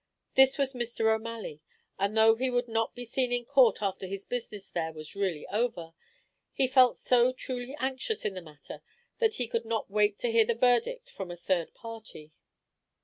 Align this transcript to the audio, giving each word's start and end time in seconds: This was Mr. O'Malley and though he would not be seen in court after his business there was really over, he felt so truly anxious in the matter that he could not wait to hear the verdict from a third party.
This 0.33 0.57
was 0.57 0.73
Mr. 0.73 1.13
O'Malley 1.13 1.61
and 1.99 2.17
though 2.17 2.33
he 2.33 2.49
would 2.49 2.67
not 2.67 2.95
be 2.95 3.05
seen 3.05 3.31
in 3.31 3.45
court 3.45 3.83
after 3.83 4.07
his 4.07 4.25
business 4.25 4.67
there 4.67 4.91
was 4.91 5.15
really 5.15 5.45
over, 5.49 5.93
he 6.51 6.65
felt 6.65 6.97
so 6.97 7.31
truly 7.31 7.75
anxious 7.77 8.25
in 8.25 8.33
the 8.33 8.41
matter 8.41 8.81
that 9.19 9.35
he 9.35 9.47
could 9.47 9.63
not 9.63 9.91
wait 9.91 10.17
to 10.17 10.31
hear 10.31 10.45
the 10.45 10.55
verdict 10.55 11.11
from 11.11 11.29
a 11.29 11.37
third 11.37 11.75
party. 11.75 12.31